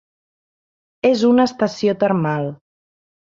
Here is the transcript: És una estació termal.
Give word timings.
És 1.09 1.21
una 1.27 1.45
estació 1.49 1.95
termal. 2.05 2.49